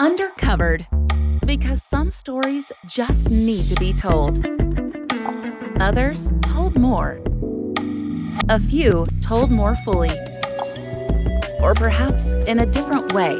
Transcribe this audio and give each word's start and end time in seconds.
Undercovered. 0.00 0.86
Because 1.46 1.80
some 1.80 2.10
stories 2.10 2.72
just 2.84 3.30
need 3.30 3.62
to 3.66 3.76
be 3.76 3.92
told. 3.92 4.44
Others 5.80 6.32
told 6.42 6.76
more. 6.76 7.20
A 8.48 8.58
few 8.58 9.06
told 9.22 9.52
more 9.52 9.76
fully. 9.76 10.10
Or 11.60 11.74
perhaps 11.74 12.32
in 12.48 12.58
a 12.58 12.66
different 12.66 13.12
way. 13.12 13.38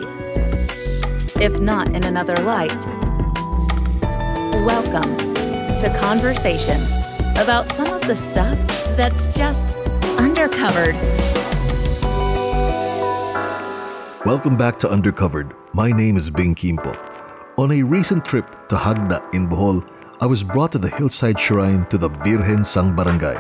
If 1.41 1.59
not 1.59 1.89
in 1.89 2.05
another 2.05 2.37
light. 2.37 2.85
Welcome 4.65 5.17
to 5.77 5.97
Conversation 5.99 6.81
about 7.37 7.69
some 7.73 7.89
of 7.89 8.07
the 8.07 8.17
stuff 8.17 8.57
that's 8.97 9.37
just 9.37 9.75
undercovered. 10.19 10.95
Welcome 14.25 14.57
back 14.57 14.79
to 14.79 14.87
Undercovered. 14.87 15.55
My 15.75 15.93
name 15.93 16.17
is 16.17 16.31
Bing 16.31 16.55
Kimpo. 16.55 16.97
On 17.59 17.71
a 17.71 17.83
recent 17.83 18.25
trip 18.25 18.51
to 18.69 18.75
Jagna 18.75 19.21
in 19.35 19.47
Bohol, 19.47 19.87
I 20.19 20.25
was 20.25 20.43
brought 20.43 20.73
to 20.73 20.79
the 20.79 20.89
hillside 20.89 21.39
shrine 21.39 21.85
to 21.91 21.99
the 21.99 22.09
Birhen 22.09 22.65
Sang 22.65 22.97
Barangay. 22.97 23.37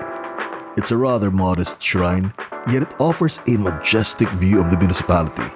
It's 0.76 0.90
a 0.90 0.96
rather 0.98 1.30
modest 1.30 1.82
shrine, 1.82 2.34
yet 2.70 2.82
it 2.82 3.00
offers 3.00 3.40
a 3.48 3.56
majestic 3.56 4.28
view 4.32 4.60
of 4.60 4.70
the 4.70 4.76
municipality. 4.76 5.50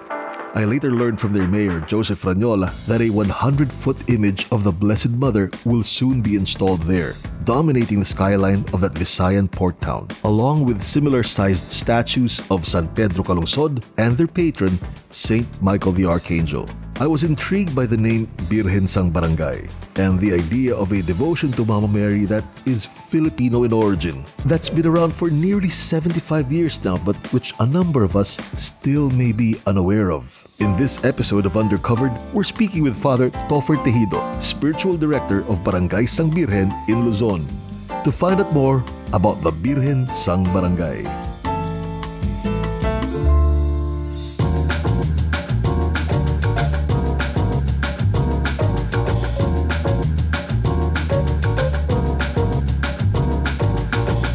I 0.54 0.64
later 0.64 0.90
learned 0.90 1.20
from 1.20 1.34
their 1.34 1.46
mayor, 1.46 1.80
Joseph 1.80 2.22
Rañola, 2.22 2.72
that 2.86 3.02
a 3.02 3.10
100 3.10 3.70
foot 3.70 3.96
image 4.08 4.46
of 4.50 4.64
the 4.64 4.72
Blessed 4.72 5.10
Mother 5.10 5.50
will 5.64 5.82
soon 5.82 6.22
be 6.22 6.36
installed 6.36 6.80
there, 6.82 7.14
dominating 7.44 8.00
the 8.00 8.04
skyline 8.04 8.64
of 8.72 8.80
that 8.80 8.94
Visayan 8.94 9.50
port 9.50 9.78
town, 9.80 10.08
along 10.24 10.64
with 10.64 10.80
similar 10.80 11.22
sized 11.22 11.70
statues 11.70 12.40
of 12.50 12.66
San 12.66 12.88
Pedro 12.88 13.22
Calungsod 13.22 13.84
and 13.98 14.16
their 14.16 14.26
patron, 14.26 14.78
Saint 15.10 15.46
Michael 15.62 15.92
the 15.92 16.06
Archangel. 16.06 16.68
I 16.98 17.06
was 17.06 17.22
intrigued 17.22 17.76
by 17.76 17.86
the 17.86 17.96
name 17.96 18.26
Birhen 18.50 18.88
Sang 18.88 19.12
Barangay 19.12 19.68
and 19.98 20.18
the 20.18 20.32
idea 20.32 20.74
of 20.74 20.90
a 20.90 21.02
devotion 21.02 21.52
to 21.52 21.64
Mama 21.64 21.86
Mary 21.86 22.24
that 22.24 22.42
is 22.66 22.86
Filipino 22.86 23.62
in 23.62 23.72
origin. 23.72 24.24
That's 24.46 24.68
been 24.68 24.86
around 24.86 25.12
for 25.12 25.30
nearly 25.30 25.68
75 25.70 26.50
years 26.50 26.82
now, 26.84 26.98
but 26.98 27.14
which 27.32 27.54
a 27.60 27.66
number 27.66 28.02
of 28.02 28.16
us 28.16 28.40
still 28.56 29.10
may 29.10 29.30
be 29.30 29.60
unaware 29.66 30.10
of. 30.10 30.47
In 30.58 30.74
this 30.76 31.04
episode 31.04 31.46
of 31.46 31.52
Undercovered, 31.52 32.10
we're 32.34 32.42
speaking 32.42 32.82
with 32.82 32.98
Father 32.98 33.30
Toffer 33.46 33.78
Tejido, 33.86 34.18
Spiritual 34.42 34.98
Director 34.98 35.46
of 35.46 35.62
Barangay 35.62 36.04
Sang 36.04 36.34
Birhen 36.34 36.74
in 36.88 37.04
Luzon, 37.06 37.46
to 38.02 38.10
find 38.10 38.40
out 38.40 38.52
more 38.52 38.82
about 39.12 39.38
the 39.46 39.52
Birhen 39.52 40.10
Sang 40.10 40.42
Barangay. 40.50 41.06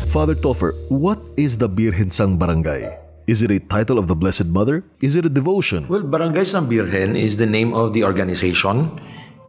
Father 0.08 0.36
Toffer, 0.36 0.72
what 0.88 1.20
is 1.36 1.58
the 1.58 1.68
Birhen 1.68 2.14
Sang 2.14 2.40
Barangay? 2.40 3.13
Is 3.26 3.42
it 3.42 3.52
a 3.52 3.60
title 3.60 3.98
of 3.98 4.08
the 4.08 4.16
Blessed 4.16 4.52
Mother? 4.52 4.84
Is 5.00 5.16
it 5.16 5.26
a 5.26 5.30
devotion? 5.30 5.88
Well, 5.88 6.04
Barangay 6.04 6.44
San 6.44 6.68
Birhen 6.68 7.16
is 7.16 7.38
the 7.38 7.46
name 7.46 7.74
of 7.74 7.94
the 7.94 8.04
organization, 8.04 9.00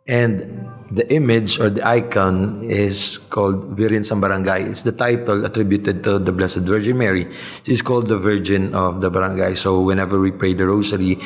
and 0.06 0.70
the 0.94 1.03
image 1.11 1.58
or 1.58 1.70
the 1.70 1.83
icon 1.83 2.62
is 2.62 3.19
called 3.19 3.75
Virgen 3.75 4.05
San 4.05 4.20
Barangay. 4.20 4.70
It's 4.70 4.83
the 4.83 4.92
title 4.92 5.44
attributed 5.44 6.05
to 6.05 6.20
the 6.20 6.31
Blessed 6.31 6.62
Virgin 6.62 6.98
Mary. 6.98 7.27
She's 7.64 7.83
called 7.83 8.06
the 8.06 8.19
Virgin 8.19 8.75
of 8.75 9.00
the 9.00 9.11
Barangay. 9.11 9.56
So 9.56 9.81
whenever 9.81 10.20
we 10.20 10.31
pray 10.31 10.55
the 10.55 10.66
Rosary, 10.70 11.19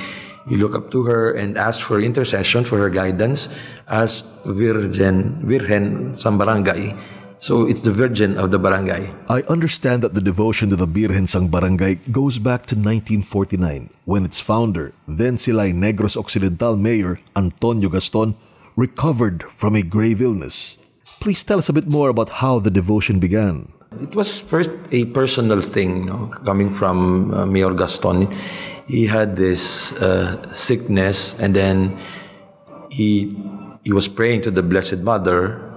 you 0.49 0.57
look 0.57 0.75
up 0.75 0.91
to 0.93 1.05
her 1.05 1.37
and 1.37 1.59
ask 1.59 1.85
for 1.85 2.01
intercession 2.01 2.65
for 2.65 2.79
her 2.79 2.89
guidance 2.89 3.53
as 3.89 4.41
Virgin 4.47 5.45
Virgen 5.45 6.17
San 6.17 6.39
Barangay. 6.39 6.97
So 7.41 7.67
it's 7.69 7.83
the 7.83 7.92
Virgin 7.92 8.36
of 8.36 8.50
the 8.50 8.58
Barangay. 8.58 9.14
I 9.28 9.43
understand 9.43 10.03
that 10.03 10.15
the 10.15 10.21
devotion 10.21 10.71
to 10.71 10.76
the 10.76 10.88
Birhen 10.88 11.28
Sang 11.28 11.49
Barangay 11.49 12.00
goes 12.10 12.38
back 12.38 12.66
to 12.66 12.75
1949 12.75 13.91
when 14.04 14.25
its 14.25 14.41
founder, 14.41 14.93
then 15.06 15.37
Silay 15.37 15.72
Negros 15.72 16.16
Occidental 16.16 16.77
Mayor 16.77 17.21
Antonio 17.37 17.88
Gaston, 17.88 18.34
recovered 18.75 19.44
from 19.54 19.77
a 19.77 19.82
grave 19.82 20.21
illness. 20.21 20.78
Please 21.21 21.44
tell 21.44 21.59
us 21.59 21.69
a 21.69 21.72
bit 21.72 21.87
more 21.87 22.09
about 22.10 22.43
how 22.43 22.59
the 22.59 22.71
devotion 22.71 23.21
began. 23.21 23.71
It 24.03 24.15
was 24.15 24.41
first 24.41 24.71
a 24.91 25.06
personal 25.06 25.60
thing, 25.60 25.98
you 25.98 26.04
know, 26.06 26.27
coming 26.44 26.71
from 26.71 27.32
uh, 27.32 27.47
Mayor 27.47 27.72
Gaston. 27.72 28.27
He 28.87 29.06
had 29.06 29.37
this 29.37 29.93
uh, 29.94 30.53
sickness, 30.53 31.38
and 31.38 31.54
then 31.54 31.97
he 32.91 33.34
he 33.84 33.93
was 33.93 34.09
praying 34.09 34.43
to 34.43 34.50
the 34.50 34.62
Blessed 34.62 35.00
Mother, 35.00 35.68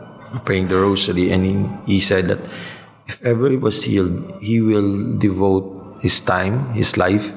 praying 0.46 0.68
the 0.68 0.78
Rosary, 0.78 1.32
and 1.32 1.46
he, 1.46 1.96
he 1.96 2.00
said 2.00 2.28
that 2.28 2.40
if 3.08 3.22
ever 3.24 3.50
he 3.50 3.58
was 3.58 3.84
healed, 3.84 4.40
he 4.42 4.62
will 4.62 5.18
devote 5.18 6.00
his 6.02 6.20
time, 6.22 6.74
his 6.74 6.98
life, 6.98 7.32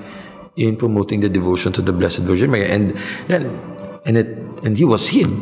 in 0.56 0.76
promoting 0.76 1.20
the 1.20 1.28
devotion 1.28 1.72
to 1.72 1.82
the 1.82 1.92
Blessed 1.92 2.22
Virgin 2.22 2.50
Mary, 2.50 2.70
and 2.70 2.96
then 3.26 3.50
and 4.06 4.16
it 4.16 4.28
and 4.62 4.78
he 4.78 4.84
was 4.84 5.08
healed. 5.08 5.34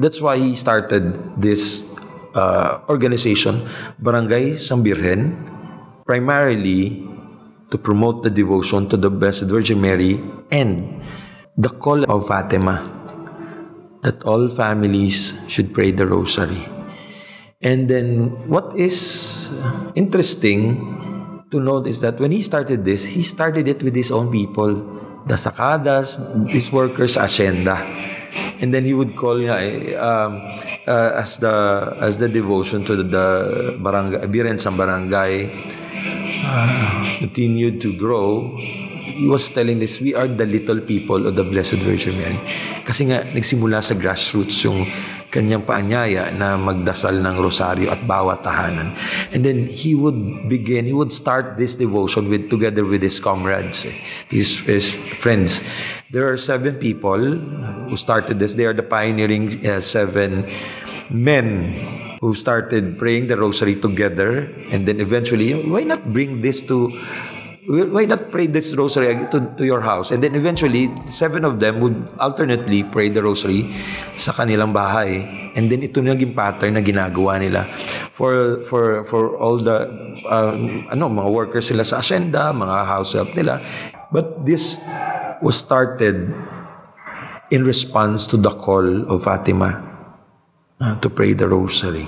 That's 0.00 0.20
why 0.20 0.38
he 0.38 0.54
started 0.54 1.12
this 1.40 1.84
uh, 2.34 2.80
organization, 2.88 3.62
Barangay 3.98 4.56
Sang 4.56 4.82
Birhen, 4.82 5.36
primarily 6.04 7.04
to 7.70 7.76
promote 7.78 8.22
the 8.22 8.30
devotion 8.30 8.88
to 8.88 8.96
the 8.96 9.10
Blessed 9.10 9.50
Virgin 9.50 9.80
Mary 9.80 10.22
and 10.50 11.02
the 11.56 11.68
call 11.68 12.04
of 12.10 12.28
Fatima 12.28 12.84
that 14.02 14.22
all 14.22 14.48
families 14.48 15.34
should 15.48 15.74
pray 15.74 15.90
the 15.90 16.06
Rosary. 16.06 16.75
And 17.62 17.88
then 17.88 18.28
what 18.48 18.76
is 18.76 19.48
interesting 19.94 20.76
to 21.50 21.60
note 21.60 21.86
is 21.86 22.00
that 22.00 22.20
when 22.20 22.30
he 22.30 22.42
started 22.42 22.84
this, 22.84 23.06
he 23.06 23.22
started 23.22 23.66
it 23.68 23.82
with 23.82 23.94
his 23.94 24.10
own 24.12 24.30
people, 24.30 24.76
the 25.24 25.40
sakadas, 25.40 26.20
his 26.48 26.70
workers, 26.70 27.16
hacienda. 27.16 27.80
And 28.60 28.72
then 28.74 28.84
he 28.84 28.92
would 28.92 29.16
call 29.16 29.40
uh, 29.40 29.56
um, 29.96 30.40
uh, 30.86 31.12
as 31.16 31.38
the 31.38 31.96
as 32.00 32.18
the 32.18 32.28
devotion 32.28 32.84
to 32.84 32.96
the, 32.96 33.04
the 33.04 33.26
barangay, 33.80 34.28
Biren 34.28 34.60
San 34.60 34.76
Barangay 34.76 35.48
uh, 36.44 37.18
continued 37.18 37.80
to 37.80 37.96
grow. 37.96 38.56
He 38.56 39.28
was 39.28 39.48
telling 39.48 39.78
this, 39.78 39.98
we 39.98 40.14
are 40.14 40.28
the 40.28 40.44
little 40.44 40.80
people 40.80 41.26
of 41.26 41.36
the 41.36 41.44
Blessed 41.44 41.80
Virgin 41.80 42.20
Mary. 42.20 42.36
Kasi 42.84 43.08
nga, 43.08 43.24
nagsimula 43.32 43.80
sa 43.80 43.96
grassroots 43.96 44.60
yung 44.68 44.84
kanyang 45.36 45.68
paanyaya 45.68 46.32
na 46.32 46.56
magdasal 46.56 47.20
ng 47.20 47.36
rosaryo 47.36 47.92
at 47.92 48.00
bawat 48.08 48.40
tahanan. 48.40 48.96
And 49.36 49.44
then 49.44 49.68
he 49.68 49.92
would 49.92 50.48
begin, 50.48 50.88
he 50.88 50.96
would 50.96 51.12
start 51.12 51.60
this 51.60 51.76
devotion 51.76 52.32
with 52.32 52.48
together 52.48 52.88
with 52.88 53.04
his 53.04 53.20
comrades, 53.20 53.84
eh, 53.84 53.92
his, 54.32 54.64
his 54.64 54.96
friends. 55.20 55.60
There 56.08 56.24
are 56.24 56.40
seven 56.40 56.80
people 56.80 57.20
who 57.92 57.96
started 58.00 58.40
this. 58.40 58.56
They 58.56 58.64
are 58.64 58.72
the 58.72 58.86
pioneering 58.86 59.52
uh, 59.60 59.84
seven 59.84 60.48
men 61.12 61.76
who 62.24 62.32
started 62.32 62.96
praying 62.96 63.28
the 63.28 63.36
rosary 63.36 63.76
together 63.76 64.48
and 64.72 64.88
then 64.88 65.00
eventually 65.00 65.52
why 65.52 65.84
not 65.84 66.00
bring 66.12 66.40
this 66.40 66.64
to 66.64 66.88
why 67.66 68.04
not 68.06 68.30
pray 68.30 68.46
this 68.46 68.74
rosary 68.76 69.14
to, 69.30 69.38
to 69.58 69.64
your 69.66 69.80
house? 69.80 70.10
And 70.10 70.22
then 70.22 70.34
eventually, 70.34 70.90
seven 71.06 71.44
of 71.44 71.60
them 71.60 71.80
would 71.80 72.08
alternately 72.18 72.82
pray 72.84 73.08
the 73.08 73.22
rosary 73.22 73.74
sa 74.16 74.32
kanilang 74.32 74.72
bahay. 74.72 75.26
And 75.56 75.70
then 75.72 75.82
ito 75.82 76.00
na 76.00 76.14
naging 76.14 76.36
pattern 76.36 76.74
na 76.74 76.82
ginagawa 76.84 77.40
nila 77.40 77.64
for 78.12 78.62
for 78.64 79.04
for 79.04 79.36
all 79.36 79.58
the 79.58 79.88
uh, 80.28 80.52
ano 80.92 81.04
mga 81.08 81.30
workers 81.32 81.68
sila 81.68 81.84
sa 81.84 82.04
hacienda, 82.04 82.52
mga 82.52 82.86
house 82.86 83.12
help 83.16 83.32
nila. 83.34 83.60
But 84.12 84.46
this 84.46 84.78
was 85.42 85.58
started 85.58 86.30
in 87.50 87.64
response 87.64 88.26
to 88.30 88.36
the 88.36 88.50
call 88.50 89.10
of 89.10 89.24
Fatima 89.24 89.82
uh, 90.80 90.94
to 91.00 91.08
pray 91.10 91.32
the 91.32 91.48
rosary. 91.48 92.06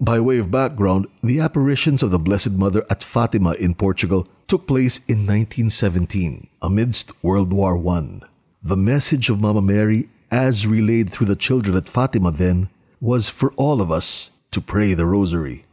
By 0.00 0.16
way 0.16 0.40
of 0.40 0.48
background, 0.48 1.12
the 1.20 1.44
apparitions 1.44 2.02
of 2.02 2.08
the 2.08 2.18
Blessed 2.18 2.56
Mother 2.56 2.88
at 2.88 3.04
Fatima 3.04 3.52
in 3.60 3.76
Portugal 3.76 4.24
took 4.50 4.66
place 4.66 4.98
in 5.06 5.30
1917 5.30 6.48
amidst 6.60 7.12
World 7.22 7.52
War 7.52 7.78
I. 7.94 8.18
The 8.60 8.76
message 8.76 9.30
of 9.30 9.40
Mama 9.40 9.62
Mary, 9.62 10.08
as 10.28 10.66
relayed 10.66 11.08
through 11.08 11.28
the 11.28 11.36
children 11.36 11.76
at 11.76 11.88
Fatima 11.88 12.32
then, 12.32 12.68
was 13.00 13.28
for 13.28 13.52
all 13.52 13.80
of 13.80 13.92
us 13.92 14.32
to 14.50 14.60
pray 14.60 14.92
the 14.92 15.06
Rosary. 15.06 15.66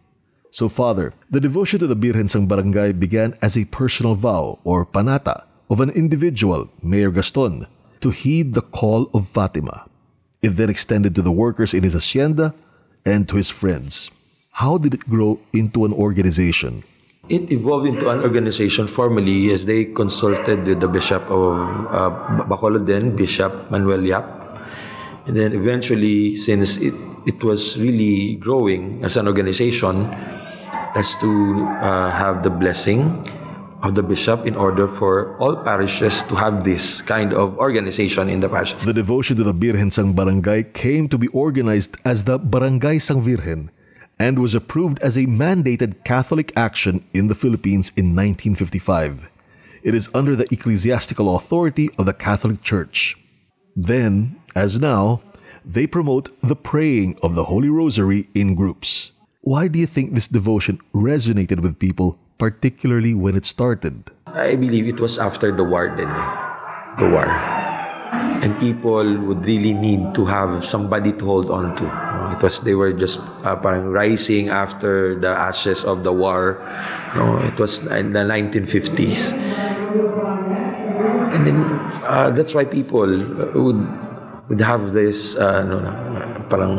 So, 0.52 0.70
Father, 0.70 1.16
the 1.28 1.40
devotion 1.40 1.80
to 1.80 1.88
the 1.88 1.96
Birhen 1.96 2.30
Sang 2.30 2.48
Barangay 2.48 2.92
began 2.92 3.34
as 3.42 3.58
a 3.58 3.66
personal 3.66 4.14
vow 4.14 4.60
or 4.64 4.86
panata 4.86 5.46
of 5.72 5.80
an 5.80 5.90
individual, 5.90 6.70
Mayor 6.84 7.10
Gaston, 7.10 7.66
to 8.02 8.12
heed 8.12 8.54
the 8.54 8.62
call 8.62 9.10
of 9.12 9.28
Fatima. 9.28 9.90
It 10.44 10.50
then 10.50 10.70
extended 10.70 11.16
to 11.16 11.24
the 11.24 11.32
workers 11.32 11.74
in 11.74 11.82
his 11.82 11.94
hacienda 11.94 12.54
and 13.04 13.28
to 13.28 13.38
his 13.38 13.50
friends. 13.50 14.12
How 14.52 14.78
did 14.78 14.94
it 14.94 15.10
grow 15.10 15.40
into 15.52 15.84
an 15.84 15.94
organization? 15.94 16.84
It 17.30 17.52
evolved 17.52 17.88
into 17.88 18.08
an 18.10 18.24
organization 18.24 18.88
formally 18.88 19.52
as 19.52 19.66
they 19.66 19.86
consulted 19.92 20.64
with 20.64 20.80
the 20.80 20.88
Bishop 20.88 21.24
of 21.30 21.60
uh, 21.92 22.10
Bacolod 22.48 22.88
then, 22.88 23.16
Bishop 23.16 23.70
Manuel 23.70 24.00
Yap. 24.00 24.24
And 25.28 25.36
then 25.36 25.52
eventually, 25.52 26.38
since 26.38 26.78
it, 26.78 26.94
it 27.26 27.44
was 27.44 27.78
really 27.78 28.36
growing 28.36 29.04
as 29.04 29.18
an 29.18 29.28
organization, 29.28 30.08
that's 30.96 31.20
to 31.20 31.68
uh, 31.84 32.12
have 32.12 32.44
the 32.44 32.50
blessing 32.50 33.28
of 33.84 33.94
the 33.94 34.02
bishop 34.02 34.48
in 34.48 34.56
order 34.56 34.88
for 34.88 35.38
all 35.38 35.56
parishes 35.56 36.24
to 36.24 36.36
have 36.36 36.64
this 36.64 37.02
kind 37.02 37.34
of 37.34 37.58
organization 37.60 38.30
in 38.30 38.40
the 38.40 38.50
parish. 38.50 38.74
The 38.88 38.94
devotion 38.94 39.38
to 39.38 39.44
the 39.44 39.54
Birhen 39.54 39.92
Sang 39.92 40.14
Barangay 40.14 40.74
came 40.74 41.08
to 41.10 41.18
be 41.18 41.28
organized 41.30 41.98
as 42.06 42.24
the 42.24 42.40
Barangay 42.40 42.98
Sang 42.98 43.22
Virgen 43.22 43.70
and 44.20 44.40
was 44.40 44.56
approved 44.56 45.00
as 45.00 45.18
a 45.18 45.26
mandated 45.26 46.04
Catholic 46.04 46.52
action 46.56 47.06
in 47.14 47.28
the 47.28 47.36
Philippines 47.36 47.92
in 47.96 48.16
1955. 48.16 49.30
It 49.84 49.94
is 49.94 50.10
under 50.14 50.36
the 50.36 50.48
ecclesiastical 50.52 51.36
authority 51.36 51.90
of 51.98 52.06
the 52.06 52.14
Catholic 52.14 52.62
Church. 52.62 53.16
Then, 53.76 54.36
as 54.56 54.80
now, 54.80 55.22
they 55.64 55.86
promote 55.86 56.30
the 56.42 56.56
praying 56.56 57.18
of 57.22 57.36
the 57.36 57.46
Holy 57.46 57.70
Rosary 57.70 58.26
in 58.34 58.56
groups. 58.56 59.12
Why 59.42 59.68
do 59.68 59.80
you 59.80 59.86
think 59.86 60.14
this 60.14 60.28
devotion 60.28 60.80
resonated 60.94 61.62
with 61.62 61.80
people, 61.80 62.18
particularly 62.38 63.14
when 63.14 63.36
it 63.36 63.46
started? 63.46 64.12
I 64.28 64.56
believe 64.56 64.88
it 64.88 65.00
was 65.00 65.20
after 65.20 65.56
the 65.56 65.64
war 65.64 65.94
then, 65.96 66.10
eh. 66.10 66.96
the 67.00 67.10
war. 67.10 67.67
And 68.38 68.54
people 68.60 69.04
would 69.28 69.46
really 69.46 69.74
need 69.74 70.14
to 70.16 70.26
have 70.26 70.64
somebody 70.64 71.12
to 71.12 71.26
hold 71.26 71.50
on 71.50 71.76
to. 71.76 71.86
It 72.38 72.44
was, 72.44 72.60
they 72.62 72.76
were 72.76 72.94
just 72.94 73.20
uh, 73.44 73.56
parang 73.56 73.90
rising 73.90 74.50
after 74.50 75.18
the 75.20 75.30
ashes 75.30 75.84
of 75.84 76.04
the 76.04 76.14
war. 76.14 76.62
No, 77.16 77.40
it 77.40 77.60
was 77.60 77.86
in 77.88 78.14
the 78.14 78.22
1950s. 78.22 79.34
And 81.34 81.48
then, 81.48 81.60
uh, 82.06 82.30
that's 82.30 82.54
why 82.54 82.66
people 82.66 83.10
would 83.56 83.82
would 84.48 84.64
have 84.64 84.96
this 84.96 85.36
uh, 85.36 85.60
ano 85.64 85.84
na, 85.84 85.92
parang 86.48 86.76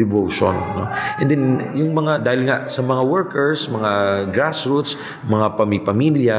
devotion 0.00 0.56
no 0.56 0.88
and 1.20 1.28
then 1.28 1.60
yung 1.76 1.92
mga 1.92 2.24
dahil 2.24 2.40
nga 2.48 2.56
sa 2.72 2.80
mga 2.80 3.04
workers 3.04 3.68
mga 3.68 3.92
grassroots 4.32 4.96
mga 5.28 5.60
pami-pamilya 5.60 6.38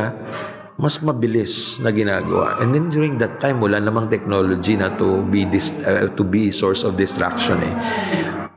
mas 0.78 1.02
mabilis 1.02 1.82
na 1.82 1.90
ginagawa. 1.90 2.62
And 2.62 2.70
then 2.70 2.94
during 2.94 3.18
that 3.18 3.42
time 3.42 3.58
wala 3.58 3.82
namang 3.82 4.14
technology 4.14 4.78
na 4.78 4.94
to 5.02 5.26
be 5.26 5.42
this 5.50 5.74
uh, 5.82 6.14
to 6.14 6.22
be 6.22 6.54
source 6.54 6.86
of 6.86 6.96
distraction 7.02 7.58
eh. 7.66 7.76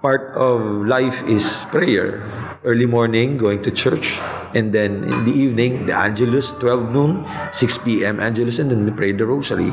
Part 0.05 0.37
of 0.37 0.85
life 0.85 1.25
is 1.25 1.65
prayer. 1.73 2.25
Early 2.61 2.85
morning 2.85 3.41
going 3.41 3.65
to 3.65 3.73
church. 3.73 4.21
And 4.53 4.69
then 4.69 5.09
in 5.09 5.25
the 5.25 5.33
evening 5.33 5.89
the 5.89 5.97
angelus 5.97 6.53
12 6.61 6.93
noon 6.93 7.25
6 7.57 7.89
p.m 7.89 8.21
angelus 8.21 8.61
and 8.61 8.69
then 8.69 8.85
we 8.85 8.93
pray 8.93 9.17
the 9.17 9.25
rosary. 9.25 9.73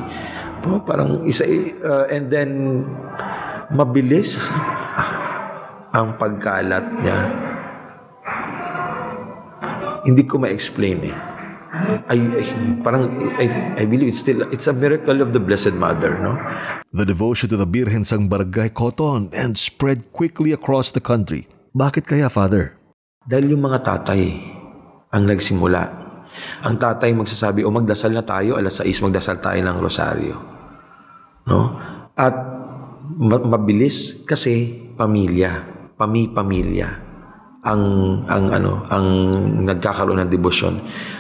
Oh, 0.64 0.80
parang 0.84 1.28
isa 1.28 1.44
uh, 1.84 2.08
and 2.08 2.32
then 2.32 2.84
mabilis 3.72 4.40
ang 5.92 6.16
pagkalat 6.16 6.88
niya. 7.04 7.20
Hindi 10.08 10.24
ko 10.24 10.40
ma-explain 10.40 11.12
eh. 11.12 11.37
I, 12.08 12.18
I 12.18 12.44
parang 12.82 13.32
I, 13.38 13.46
I 13.80 13.84
believe 13.86 14.10
it's 14.10 14.22
still 14.22 14.42
it's 14.50 14.68
a 14.68 14.76
miracle 14.76 15.22
of 15.22 15.32
the 15.34 15.42
Blessed 15.42 15.78
Mother, 15.78 16.18
no? 16.20 16.36
The 16.92 17.06
devotion 17.06 17.50
to 17.54 17.58
the 17.58 17.68
Birhen 17.68 18.06
Sang 18.06 18.30
Barangay 18.32 18.74
caught 18.74 19.00
on 19.04 19.30
and 19.34 19.58
spread 19.58 20.12
quickly 20.12 20.52
across 20.52 20.92
the 20.92 21.04
country. 21.04 21.46
Bakit 21.78 22.10
kaya, 22.10 22.32
Father? 22.32 22.74
Dahil 23.28 23.54
yung 23.54 23.64
mga 23.68 23.86
tatay 23.86 24.22
ang 25.12 25.24
nagsimula 25.28 26.08
ang 26.64 26.76
tatay 26.78 27.16
magsasabi, 27.16 27.64
o 27.64 27.72
magdasal 27.72 28.14
na 28.14 28.24
tayo, 28.24 28.60
alas 28.60 28.84
6 28.84 29.06
magdasal 29.10 29.38
tayo 29.40 29.60
ng 29.64 29.78
rosaryo. 29.80 30.36
No? 31.48 31.80
At 32.18 32.36
mabilis 33.48 34.28
kasi 34.28 34.76
pamilya, 34.98 35.64
pami-pamilya 35.96 37.08
ang 37.68 37.84
ang 38.28 38.46
ano 38.54 38.86
ang 38.88 39.08
nagkakaroon 39.66 40.24
ng 40.24 40.32
debosyon. 40.32 40.76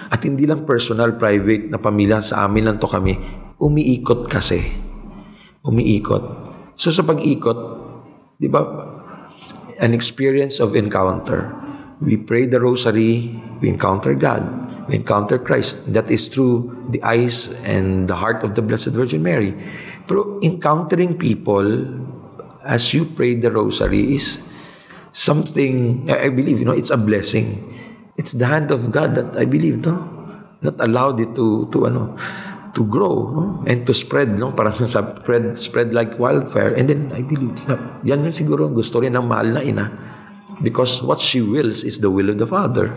At 0.07 0.23
hindi 0.23 0.47
lang 0.47 0.63
personal, 0.63 1.15
private 1.19 1.71
na 1.71 1.79
pamilya 1.79 2.23
sa 2.23 2.47
amin 2.47 2.63
lang 2.67 2.77
to 2.79 2.87
kami. 2.87 3.17
Umiikot 3.59 4.27
kasi. 4.31 4.61
Umiikot. 5.65 6.23
So 6.77 6.93
sa 6.93 7.03
pag-ikot, 7.03 7.59
'di 8.37 8.47
ba? 8.47 8.61
An 9.77 9.93
experience 9.93 10.61
of 10.63 10.73
encounter. 10.73 11.53
We 11.97 12.17
pray 12.21 12.45
the 12.45 12.61
rosary, 12.61 13.33
we 13.57 13.73
encounter 13.73 14.13
God 14.13 14.67
we 14.87 14.95
encounter 14.95 15.37
Christ. 15.37 15.93
That 15.93 16.09
is 16.09 16.27
through 16.27 16.87
the 16.89 17.03
eyes 17.03 17.51
and 17.67 18.07
the 18.07 18.15
heart 18.15 18.43
of 18.43 18.55
the 18.55 18.63
Blessed 18.63 18.95
Virgin 18.95 19.21
Mary. 19.21 19.53
Pero 20.07 20.39
encountering 20.39 21.19
people 21.19 21.67
as 22.63 22.95
you 22.95 23.05
pray 23.05 23.35
the 23.35 23.51
rosary 23.51 24.15
is 24.15 24.39
something, 25.11 26.07
I 26.09 26.31
believe, 26.31 26.59
you 26.59 26.65
know, 26.65 26.75
it's 26.75 26.91
a 26.91 26.97
blessing. 26.97 27.59
It's 28.17 28.33
the 28.33 28.49
hand 28.49 28.73
of 28.73 28.89
God 28.89 29.13
that 29.13 29.37
I 29.37 29.45
believe, 29.45 29.85
no? 29.85 29.93
Not 30.65 30.81
allowed 30.81 31.21
it 31.21 31.37
to, 31.37 31.69
to 31.69 31.85
ano, 31.85 32.17
to 32.73 32.81
grow 32.85 33.29
no? 33.33 33.43
and 33.65 33.85
to 33.85 33.93
spread 33.93 34.37
no 34.37 34.53
parang 34.53 34.73
sa 34.89 35.01
spread 35.17 35.57
spread 35.57 35.97
like 35.97 36.13
wildfire 36.21 36.77
and 36.77 36.85
then 36.85 37.09
I 37.09 37.25
believe 37.25 37.57
sa, 37.57 37.73
yan 38.05 38.21
yung 38.21 38.33
siguro 38.33 38.69
gusto 38.69 39.01
rin 39.01 39.17
ng 39.17 39.25
mahal 39.25 39.49
na 39.57 39.61
ina 39.65 39.85
because 40.61 41.01
what 41.01 41.17
she 41.17 41.41
wills 41.41 41.81
is 41.81 42.01
the 42.05 42.13
will 42.13 42.29
of 42.29 42.37
the 42.37 42.45
Father. 42.45 42.93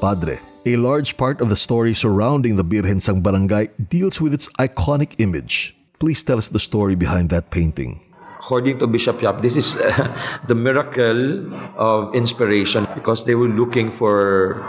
Padre, 0.00 0.40
a 0.74 0.76
large 0.76 1.16
part 1.16 1.40
of 1.40 1.48
the 1.48 1.56
story 1.56 1.94
surrounding 1.94 2.56
the 2.56 2.64
Birhen 2.64 3.00
Sang 3.00 3.22
Barangay 3.22 3.68
deals 3.88 4.20
with 4.20 4.34
its 4.34 4.48
iconic 4.60 5.16
image. 5.18 5.76
Please 5.98 6.22
tell 6.22 6.36
us 6.36 6.48
the 6.48 6.60
story 6.60 6.94
behind 6.94 7.30
that 7.30 7.50
painting. 7.50 8.00
According 8.38 8.78
to 8.78 8.86
Bishop 8.86 9.20
Yap, 9.20 9.40
this 9.40 9.56
is 9.56 9.76
uh, 9.76 10.08
the 10.48 10.54
miracle 10.54 11.52
of 11.76 12.14
inspiration 12.14 12.86
because 12.94 13.24
they 13.24 13.34
were 13.34 13.48
looking 13.48 13.90
for 13.90 14.62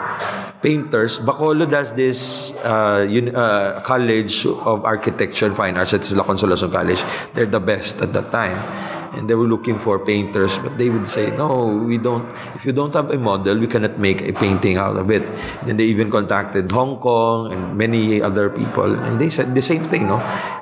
painters. 0.62 1.20
Bacolod 1.20 1.70
does 1.72 1.94
this 1.94 2.52
uh, 2.66 3.06
un- 3.08 3.36
uh, 3.36 3.82
college 3.86 4.46
of 4.46 4.84
architecture 4.86 5.46
and 5.46 5.56
fine 5.56 5.78
arts. 5.78 5.94
It's 5.94 6.12
La 6.12 6.24
Consolacion 6.24 6.72
College. 6.72 7.04
They're 7.34 7.46
the 7.46 7.62
best 7.62 8.02
at 8.02 8.12
that 8.14 8.32
time 8.32 8.99
and 9.14 9.30
they 9.30 9.36
were 9.36 9.48
looking 9.48 9.78
for 9.78 9.98
painters 10.00 10.58
but 10.60 10.78
they 10.78 10.90
would 10.90 11.08
say 11.08 11.32
no 11.36 11.68
we 11.88 11.98
don't 11.98 12.28
if 12.56 12.66
you 12.66 12.72
don't 12.72 12.94
have 12.94 13.10
a 13.12 13.18
model 13.18 13.58
we 13.58 13.68
cannot 13.68 13.98
make 13.98 14.22
a 14.22 14.34
painting 14.34 14.78
out 14.78 14.98
of 14.98 15.10
it. 15.12 15.24
Then 15.66 15.78
they 15.78 15.86
even 15.86 16.10
contacted 16.12 16.72
hong 16.72 17.00
kong 17.00 17.52
and 17.52 17.78
many 17.78 18.22
other 18.22 18.50
people 18.50 18.96
and 18.96 19.20
they 19.20 19.30
said 19.30 19.56
the 19.56 19.62
same 19.62 19.84
thing 19.84 20.08
no? 20.08 20.20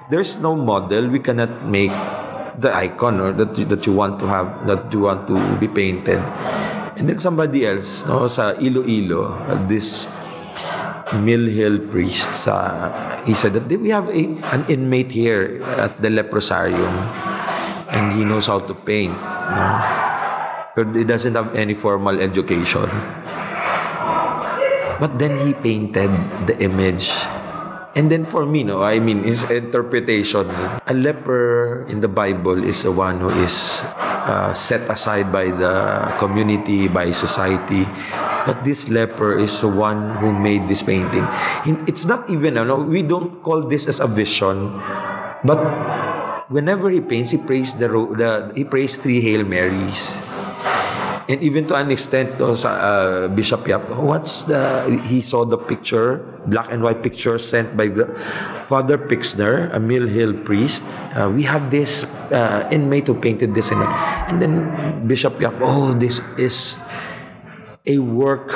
There's 0.09 0.39
no 0.39 0.55
model 0.55 1.07
we 1.09 1.19
cannot 1.19 1.65
make 1.65 1.91
the 2.57 2.73
icon 2.73 3.19
or 3.21 3.31
that 3.33 3.57
you, 3.57 3.65
that 3.65 3.85
you 3.85 3.93
want 3.93 4.19
to 4.19 4.27
have 4.27 4.65
that 4.65 4.91
you 4.91 5.01
want 5.01 5.27
to 5.27 5.37
be 5.57 5.67
painted. 5.67 6.19
And 6.97 7.07
then 7.07 7.19
somebody 7.19 7.65
else 7.65 8.05
no 8.05 8.27
sa 8.27 8.57
Iloilo 8.57 9.37
this 9.69 10.09
Mill 11.21 11.47
Hill 11.47 11.79
priest 11.87 12.47
uh, 12.47 12.89
he 13.23 13.33
said 13.33 13.53
that 13.53 13.67
we 13.69 13.89
have 13.89 14.09
a, 14.09 14.23
an 14.51 14.65
inmate 14.67 15.11
here 15.11 15.61
at 15.77 16.01
the 16.01 16.09
leprosarium 16.09 17.26
and 17.91 18.13
he 18.13 18.23
knows 18.23 18.47
how 18.47 18.59
to 18.59 18.73
paint. 18.73 19.13
No? 19.13 19.65
But 20.75 20.93
he 20.93 21.03
doesn't 21.03 21.33
have 21.33 21.55
any 21.55 21.73
formal 21.73 22.19
education. 22.21 22.85
But 24.99 25.17
then 25.17 25.37
he 25.45 25.53
painted 25.53 26.09
the 26.45 26.57
image. 26.59 27.09
And 27.97 28.11
then 28.13 28.25
for 28.25 28.45
me, 28.45 28.61
no, 28.61 28.85
I 28.85 28.99
mean, 28.99 29.23
his 29.23 29.41
interpretation, 29.49 30.45
a 30.85 30.93
leper 30.93 31.85
in 31.89 32.01
the 32.01 32.07
Bible 32.07 32.63
is 32.63 32.83
the 32.83 32.91
one 32.91 33.19
who 33.19 33.29
is 33.41 33.81
uh, 33.97 34.53
set 34.53 34.85
aside 34.85 35.31
by 35.33 35.49
the 35.49 36.13
community, 36.19 36.87
by 36.87 37.09
society. 37.09 37.89
But 38.45 38.63
this 38.63 38.89
leper 38.89 39.39
is 39.39 39.61
the 39.61 39.67
one 39.67 40.15
who 40.21 40.31
made 40.31 40.69
this 40.69 40.83
painting. 40.83 41.25
It's 41.89 42.05
not 42.05 42.29
even, 42.29 42.53
no, 42.53 42.77
we 42.77 43.01
don't 43.01 43.41
call 43.41 43.65
this 43.65 43.87
as 43.87 43.99
a 43.99 44.05
vision, 44.05 44.77
but 45.43 45.57
whenever 46.49 46.89
he 46.89 47.01
paints, 47.01 47.31
he 47.31 47.37
prays 47.37 47.75
the, 47.75 47.87
the 47.87 48.51
he 48.55 48.63
prays 48.63 48.97
three 48.97 49.21
Hail 49.21 49.43
Marys. 49.43 50.15
And 51.27 51.43
even 51.43 51.67
to 51.67 51.75
an 51.75 51.91
extent, 51.91 52.39
uh, 52.39 53.27
Bishop 53.27 53.67
Yap, 53.67 53.89
what's 53.89 54.43
the, 54.43 54.87
he 55.07 55.21
saw 55.21 55.43
the 55.43 55.57
picture, 55.57 56.23
black 56.47 56.71
and 56.71 56.81
white 56.81 57.03
picture 57.03 57.37
sent 57.37 57.75
by 57.75 57.89
Father 58.63 58.97
Pixner, 58.97 59.69
a 59.73 59.79
Mill 59.79 60.07
Hill 60.07 60.33
priest. 60.45 60.83
Uh, 61.11 61.29
we 61.35 61.43
have 61.43 61.69
this 61.69 62.05
uh, 62.31 62.65
inmate 62.71 63.07
who 63.07 63.19
painted 63.19 63.53
this. 63.53 63.71
And 63.71 64.41
then 64.41 65.05
Bishop 65.05 65.41
Yap, 65.41 65.55
oh, 65.59 65.91
this 65.91 66.21
is 66.39 66.79
a 67.85 67.99
work 67.99 68.53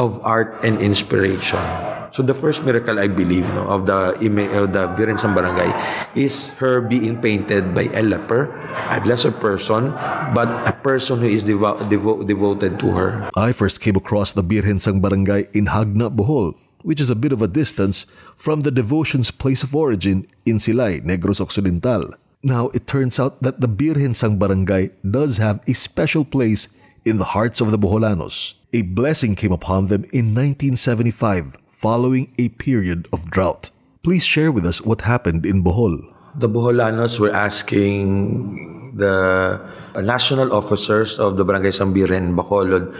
of 0.00 0.18
art 0.24 0.64
and 0.64 0.80
inspiration. 0.80 1.89
So 2.20 2.28
the 2.28 2.36
first 2.36 2.68
miracle 2.68 3.00
I 3.00 3.08
believe 3.08 3.48
no, 3.56 3.64
of 3.64 3.88
the 3.88 4.12
of 4.12 4.72
the 4.76 4.84
Barangay 4.92 5.72
is 6.12 6.52
her 6.60 6.84
being 6.84 7.16
painted 7.16 7.72
by 7.72 7.88
a 7.96 8.04
leper, 8.04 8.52
a 8.92 9.00
lesser 9.08 9.32
person, 9.32 9.96
but 10.36 10.52
a 10.68 10.76
person 10.84 11.24
who 11.24 11.32
is 11.32 11.48
devo- 11.48 11.80
devo- 11.88 12.20
devoted 12.28 12.76
to 12.84 12.92
her. 12.92 13.30
I 13.32 13.56
first 13.56 13.80
came 13.80 13.96
across 13.96 14.36
the 14.36 14.44
Birhen 14.44 14.76
Sang 14.76 15.00
Barangay 15.00 15.48
in 15.56 15.72
Jagna, 15.72 16.12
Bohol, 16.12 16.60
which 16.84 17.00
is 17.00 17.08
a 17.08 17.16
bit 17.16 17.32
of 17.32 17.40
a 17.40 17.48
distance 17.48 18.04
from 18.36 18.68
the 18.68 18.70
devotion's 18.70 19.32
place 19.32 19.64
of 19.64 19.72
origin 19.72 20.28
in 20.44 20.60
Silay, 20.60 21.00
Negros 21.00 21.40
Occidental. 21.40 22.12
Now, 22.44 22.68
it 22.76 22.84
turns 22.84 23.16
out 23.16 23.40
that 23.40 23.64
the 23.64 23.68
Birhen 23.72 24.12
Sang 24.12 24.36
Barangay 24.36 24.92
does 25.08 25.40
have 25.40 25.64
a 25.64 25.72
special 25.72 26.28
place 26.28 26.68
in 27.08 27.16
the 27.16 27.32
hearts 27.32 27.64
of 27.64 27.72
the 27.72 27.80
Boholanos. 27.80 28.60
A 28.76 28.82
blessing 28.82 29.32
came 29.40 29.56
upon 29.56 29.88
them 29.88 30.04
in 30.12 30.36
1975 30.36 31.56
following 31.80 32.28
a 32.36 32.52
period 32.60 33.08
of 33.08 33.24
drought. 33.32 33.72
Please 34.04 34.20
share 34.20 34.52
with 34.52 34.68
us 34.68 34.84
what 34.84 35.08
happened 35.08 35.48
in 35.48 35.64
Bohol. 35.64 35.96
The 36.36 36.48
Boholanos 36.48 37.18
were 37.18 37.32
asking 37.32 38.96
the 39.00 39.56
national 39.96 40.52
officers 40.52 41.18
of 41.18 41.40
the 41.40 41.44
Barangay 41.44 41.72
Sang 41.72 41.96
Birhen, 41.96 42.36
Bacolod, 42.36 42.92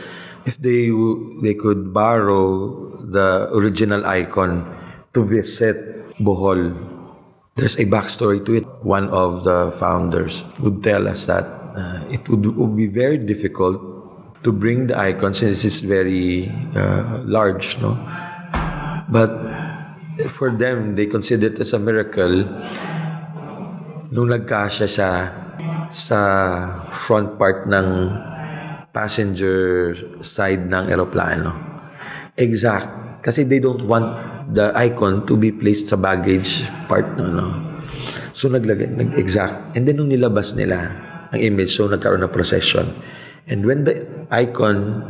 if 0.48 0.56
they 0.56 0.88
they 1.44 1.52
could 1.52 1.92
borrow 1.92 2.96
the 3.04 3.52
original 3.52 4.00
icon 4.08 4.64
to 5.12 5.20
visit 5.28 5.76
Bohol. 6.16 6.72
There's 7.60 7.76
a 7.76 7.84
backstory 7.84 8.40
to 8.48 8.64
it. 8.64 8.66
One 8.80 9.12
of 9.12 9.44
the 9.44 9.76
founders 9.76 10.40
would 10.58 10.80
tell 10.80 11.04
us 11.04 11.28
that 11.28 11.44
uh, 11.76 12.08
it 12.08 12.24
would, 12.32 12.48
would 12.56 12.74
be 12.76 12.88
very 12.88 13.18
difficult 13.20 13.76
to 14.42 14.50
bring 14.50 14.88
the 14.88 14.96
icon 14.96 15.36
since 15.36 15.68
it's 15.68 15.84
very 15.84 16.48
uh, 16.72 17.20
large, 17.28 17.76
no? 17.84 17.92
But 19.10 19.30
for 20.30 20.54
them, 20.54 20.94
they 20.94 21.10
consider 21.10 21.50
it 21.50 21.58
as 21.58 21.74
a 21.74 21.82
miracle 21.82 22.46
nung 24.10 24.30
nagkasya 24.30 24.86
siya 24.86 25.12
sa 25.90 26.20
front 26.86 27.34
part 27.34 27.66
ng 27.66 27.86
passenger 28.94 29.94
side 30.22 30.70
ng 30.70 30.90
eroplano. 30.90 31.54
Exact. 32.38 33.22
Kasi 33.22 33.44
they 33.46 33.58
don't 33.58 33.82
want 33.84 34.06
the 34.54 34.70
icon 34.78 35.26
to 35.26 35.34
be 35.34 35.50
placed 35.50 35.90
sa 35.90 35.98
baggage 35.98 36.66
part. 36.86 37.06
No, 37.18 37.26
no. 37.30 37.46
So 38.34 38.46
naglagay, 38.46 38.94
nag-exact. 38.94 39.76
And 39.76 39.86
then 39.86 39.98
nung 39.98 40.10
nilabas 40.10 40.54
nila 40.54 40.90
ang 41.30 41.38
image, 41.38 41.74
so 41.74 41.90
nagkaroon 41.90 42.22
ng 42.26 42.32
procession. 42.32 42.86
And 43.50 43.66
when 43.66 43.82
the 43.86 44.06
icon 44.30 45.02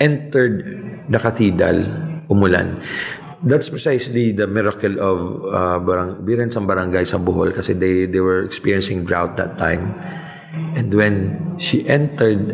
entered 0.00 0.64
the 1.08 1.20
cathedral, 1.20 1.84
umulan. 2.30 2.78
That's 3.42 3.68
precisely 3.72 4.32
the 4.32 4.46
miracle 4.46 5.00
of 5.00 5.16
uh, 5.48 5.78
barang, 5.80 6.22
Biren 6.24 6.52
sa 6.52 6.60
barangay 6.60 7.08
sa 7.08 7.16
Bohol 7.16 7.56
kasi 7.56 7.72
they, 7.72 8.04
they 8.04 8.20
were 8.20 8.44
experiencing 8.44 9.04
drought 9.04 9.36
that 9.36 9.56
time. 9.56 9.96
And 10.76 10.92
when 10.92 11.56
she 11.58 11.86
entered 11.88 12.52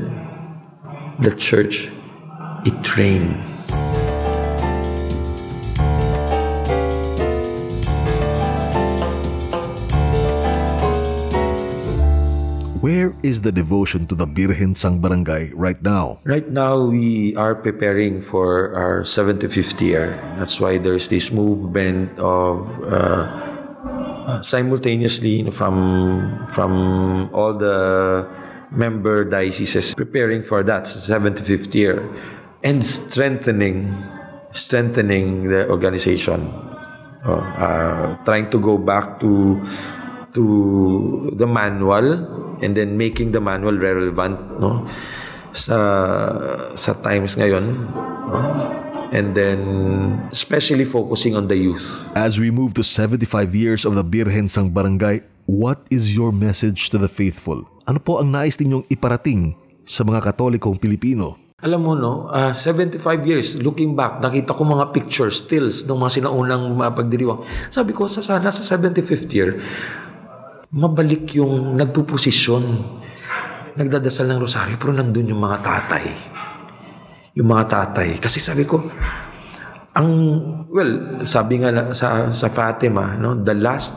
the 1.19 1.35
church, 1.35 1.91
it 2.65 2.79
rained. 2.97 3.56
Is 13.27 13.43
the 13.43 13.51
devotion 13.51 14.07
to 14.07 14.15
the 14.15 14.27
Birhen 14.27 14.79
Sang 14.79 15.03
Barangay 15.03 15.51
right 15.59 15.83
now? 15.83 16.23
Right 16.23 16.47
now, 16.47 16.79
we 16.87 17.35
are 17.35 17.59
preparing 17.59 18.23
for 18.23 18.71
our 18.79 19.03
75th 19.03 19.83
year. 19.83 20.15
That's 20.39 20.63
why 20.63 20.79
there's 20.79 21.11
this 21.11 21.35
movement 21.35 22.15
of 22.23 22.71
uh, 22.87 23.27
uh, 24.31 24.43
simultaneously 24.47 25.43
from 25.51 26.47
from 26.55 27.29
all 27.35 27.51
the 27.55 28.23
member 28.71 29.27
dioceses 29.27 29.95
preparing 29.95 30.47
for 30.47 30.63
that 30.63 30.87
75th 30.87 31.75
year 31.75 32.07
and 32.63 32.87
strengthening 32.87 33.91
strengthening 34.55 35.51
the 35.51 35.67
organization. 35.67 36.47
Oh, 37.27 37.43
uh, 37.43 38.15
trying 38.23 38.51
to 38.55 38.59
go 38.63 38.79
back 38.79 39.19
to 39.19 39.59
to 40.37 40.45
the 41.33 41.49
manual 41.49 42.29
and 42.61 42.77
then 42.77 43.01
making 43.01 43.33
the 43.33 43.41
manual 43.41 43.73
relevant 43.73 44.37
no 44.61 44.85
sa 45.57 45.79
sa 46.77 46.93
times 47.01 47.41
ngayon 47.41 47.65
no? 48.29 48.41
and 49.17 49.33
then 49.33 49.61
especially 50.29 50.85
focusing 50.85 51.33
on 51.33 51.49
the 51.49 51.57
youth 51.57 51.97
As 52.13 52.37
we 52.37 52.53
move 52.53 52.77
to 52.77 52.85
75 52.85 53.57
years 53.57 53.89
of 53.89 53.97
the 53.97 54.05
Birhen 54.05 54.53
Sang 54.53 54.69
Barangay, 54.69 55.25
what 55.49 55.81
is 55.89 56.13
your 56.13 56.35
message 56.35 56.91
to 56.93 56.99
the 57.01 57.09
faithful? 57.09 57.65
Ano 57.87 58.03
po 58.03 58.19
ang 58.21 58.35
nais 58.35 58.59
ninyong 58.59 58.85
iparating 58.93 59.57
sa 59.87 60.03
mga 60.03 60.21
Katolikong 60.27 60.77
Pilipino? 60.77 61.47
alam 61.57 61.81
mo 61.81 61.97
no 61.97 62.29
ah, 62.29 62.53
75 62.53 63.01
years 63.25 63.57
looking 63.65 63.97
back 63.97 64.21
nakita 64.21 64.53
ko 64.53 64.61
mga 64.61 64.93
pictures 64.93 65.41
stills 65.41 65.89
ng 65.89 65.97
mga 65.97 66.21
sinaunang 66.21 66.69
mga 66.77 66.93
pagdiriwang 66.93 67.41
sabi 67.73 67.97
ko 67.97 68.05
sa 68.13 68.21
sana 68.21 68.53
sa 68.53 68.61
75th 68.61 69.33
year 69.33 69.57
mabalik 70.75 71.37
yung 71.39 71.79
nagpuposisyon 71.79 72.65
nagdadasal 73.77 74.27
ng 74.33 74.41
rosaryo 74.41 74.75
pero 74.81 74.91
nandun 74.97 75.31
yung 75.37 75.43
mga 75.43 75.59
tatay. 75.61 76.07
Yung 77.37 77.49
mga 77.53 77.65
tatay. 77.69 78.17
Kasi 78.17 78.41
sabi 78.41 78.65
ko 78.65 78.81
ang 79.97 80.09
well 80.69 81.25
sabi 81.25 81.65
nga 81.65 81.73
sa 81.97 82.29
sa 82.29 82.49
Fatima 82.53 83.17
no 83.17 83.33
the 83.33 83.57
last 83.57 83.97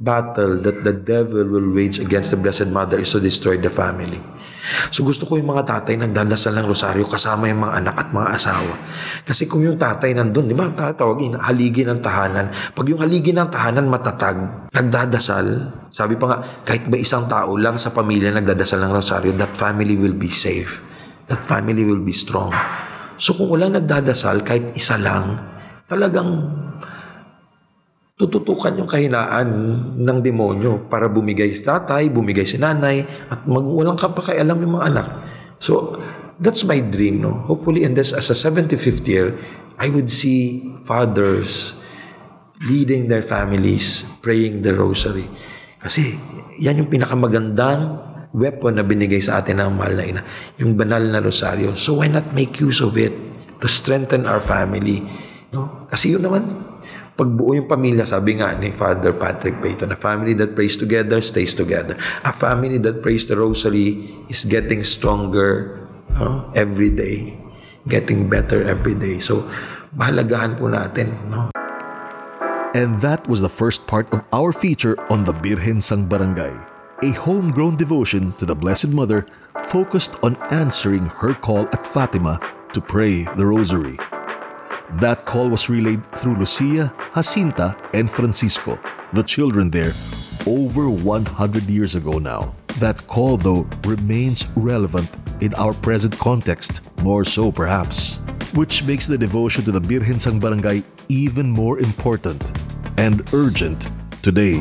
battle 0.00 0.56
that 0.64 0.80
the 0.80 0.96
devil 0.96 1.44
will 1.44 1.68
wage 1.76 2.00
against 2.00 2.32
the 2.32 2.40
blessed 2.40 2.72
mother 2.72 2.96
is 2.96 3.12
to 3.12 3.20
destroy 3.20 3.60
the 3.60 3.68
family 3.68 4.16
so 4.94 5.02
gusto 5.02 5.24
ko 5.24 5.40
yung 5.40 5.50
mga 5.50 5.64
tatay 5.66 5.96
nagdadasal 5.96 6.56
ng 6.56 6.66
rosaryo 6.68 7.04
kasama 7.08 7.48
yung 7.48 7.64
mga 7.64 7.74
anak 7.84 7.94
at 7.96 8.08
mga 8.12 8.28
asawa. 8.36 8.74
Kasi 9.24 9.48
kung 9.50 9.64
yung 9.64 9.80
tatay 9.80 10.12
nandun 10.12 10.46
di 10.48 10.54
ba 10.56 10.68
tatawagin 10.70 11.40
haligi 11.40 11.82
ng 11.84 12.00
tahanan. 12.00 12.52
Pag 12.76 12.86
yung 12.88 13.00
haligi 13.00 13.32
ng 13.32 13.48
tahanan 13.48 13.86
matatag 13.88 14.70
nagdadasal. 14.72 15.46
Sabi 15.90 16.14
pa 16.20 16.24
nga 16.30 16.38
kahit 16.62 16.86
ba 16.86 16.96
isang 16.96 17.26
tao 17.26 17.56
lang 17.56 17.80
sa 17.80 17.90
pamilya 17.90 18.30
nagdadasal 18.36 18.80
ng 18.84 18.92
rosaryo 18.92 19.32
that 19.36 19.52
family 19.56 19.96
will 19.96 20.16
be 20.16 20.30
safe. 20.30 20.80
That 21.30 21.46
family 21.46 21.86
will 21.86 22.02
be 22.02 22.12
strong. 22.12 22.50
So 23.20 23.36
kung 23.36 23.52
walang 23.52 23.76
nagdadasal, 23.76 24.40
kahit 24.48 24.72
isa 24.72 24.96
lang, 24.96 25.36
talagang 25.84 26.40
tututukan 28.20 28.76
yung 28.76 28.84
kahinaan 28.84 29.48
ng 29.96 30.18
demonyo 30.20 30.92
para 30.92 31.08
bumigay 31.08 31.48
si 31.56 31.64
tatay, 31.64 32.12
bumigay 32.12 32.44
si 32.44 32.60
nanay, 32.60 33.00
at 33.32 33.48
mag, 33.48 33.64
walang 33.64 33.96
kapakialam 33.96 34.60
yung 34.60 34.76
mga 34.76 34.86
anak. 34.92 35.08
So, 35.56 35.96
that's 36.36 36.68
my 36.68 36.84
dream, 36.84 37.24
no? 37.24 37.48
Hopefully, 37.48 37.80
in 37.80 37.96
this, 37.96 38.12
as 38.12 38.28
a 38.28 38.36
75th 38.36 39.08
year, 39.08 39.32
I 39.80 39.88
would 39.88 40.12
see 40.12 40.68
fathers 40.84 41.80
leading 42.68 43.08
their 43.08 43.24
families, 43.24 44.04
praying 44.20 44.60
the 44.68 44.76
rosary. 44.76 45.24
Kasi, 45.80 46.12
yan 46.60 46.84
yung 46.84 46.92
pinakamagandang 46.92 48.04
weapon 48.36 48.76
na 48.76 48.84
binigay 48.84 49.24
sa 49.24 49.40
atin 49.40 49.64
ng 49.64 49.80
mahal 49.80 49.96
na 49.96 50.04
ina, 50.04 50.22
yung 50.60 50.76
banal 50.76 51.00
na 51.00 51.24
rosaryo. 51.24 51.72
So 51.72 52.04
why 52.04 52.12
not 52.12 52.36
make 52.36 52.60
use 52.60 52.84
of 52.84 53.00
it 53.00 53.16
to 53.64 53.66
strengthen 53.66 54.28
our 54.28 54.44
family? 54.44 55.02
No? 55.56 55.88
Kasi 55.88 56.14
yun 56.14 56.22
naman, 56.22 56.69
pagbuo 57.20 57.52
yung 57.52 57.68
pamilya, 57.68 58.08
sabi 58.08 58.40
nga 58.40 58.56
ni 58.56 58.72
Father 58.72 59.12
Patrick 59.12 59.60
Peyton, 59.60 59.92
a 59.92 60.00
family 60.00 60.32
that 60.32 60.56
prays 60.56 60.80
together 60.80 61.20
stays 61.20 61.52
together. 61.52 61.92
A 62.24 62.32
family 62.32 62.80
that 62.80 63.04
prays 63.04 63.28
the 63.28 63.36
rosary 63.36 64.08
is 64.32 64.48
getting 64.48 64.80
stronger 64.80 65.76
every 66.56 66.88
day, 66.88 67.36
getting 67.84 68.32
better 68.32 68.64
every 68.64 68.96
day. 68.96 69.20
So, 69.20 69.44
po 69.92 70.64
natin. 70.72 71.12
No? 71.28 71.52
And 72.72 72.96
that 73.04 73.20
was 73.28 73.44
the 73.44 73.52
first 73.52 73.84
part 73.84 74.08
of 74.16 74.24
our 74.32 74.56
feature 74.56 74.96
on 75.12 75.28
the 75.28 75.36
Birhen 75.36 75.84
Sang 75.84 76.08
Barangay, 76.08 76.56
a 77.04 77.10
homegrown 77.20 77.76
devotion 77.76 78.32
to 78.40 78.48
the 78.48 78.56
Blessed 78.56 78.96
Mother 78.96 79.28
focused 79.68 80.16
on 80.24 80.40
answering 80.48 81.04
her 81.20 81.34
call 81.34 81.68
at 81.76 81.84
Fatima 81.84 82.40
to 82.72 82.80
pray 82.80 83.28
the 83.36 83.44
Rosary. 83.44 83.98
That 84.94 85.24
call 85.24 85.48
was 85.48 85.70
relayed 85.70 86.04
through 86.12 86.36
Lucia, 86.36 86.92
Jacinta, 87.14 87.76
and 87.94 88.10
Francisco, 88.10 88.76
the 89.12 89.22
children 89.22 89.70
there, 89.70 89.92
over 90.46 90.90
100 90.90 91.62
years 91.64 91.94
ago 91.94 92.18
now. 92.18 92.54
That 92.80 93.06
call, 93.06 93.36
though, 93.36 93.68
remains 93.84 94.48
relevant 94.56 95.08
in 95.40 95.54
our 95.54 95.74
present 95.74 96.18
context, 96.18 96.90
more 97.02 97.24
so 97.24 97.52
perhaps, 97.52 98.16
which 98.54 98.82
makes 98.84 99.06
the 99.06 99.16
devotion 99.16 99.64
to 99.64 99.70
the 99.70 99.80
Birhen 99.80 100.20
Sang 100.20 100.40
Barangay 100.40 100.82
even 101.08 101.48
more 101.48 101.78
important 101.78 102.58
and 102.98 103.22
urgent 103.32 103.88
today. 104.22 104.60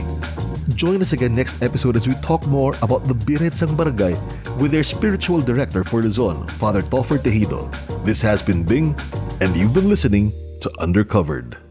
Join 0.75 1.01
us 1.01 1.13
again 1.13 1.36
next 1.36 1.63
episode 1.63 1.95
as 1.95 2.07
we 2.07 2.13
talk 2.21 2.45
more 2.45 2.75
about 2.83 3.03
the 3.05 3.15
Birhen 3.15 3.55
Sang 3.55 3.75
Barangay 3.75 4.13
with 4.62 4.69
their 4.69 4.83
spiritual 4.83 5.41
director 5.41 5.83
for 5.83 6.03
Luzon, 6.03 6.45
Father 6.48 6.83
Toffer 6.83 7.17
Tejido. 7.17 7.65
This 8.05 8.21
has 8.21 8.43
been 8.43 8.63
Bing, 8.63 8.95
and 9.41 9.55
you've 9.55 9.74
been 9.74 9.88
listening 9.88 10.31
to 10.62 10.69
Undercovered. 10.79 11.68